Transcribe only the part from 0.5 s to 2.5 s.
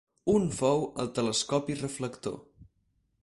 fou el telescopi reflector.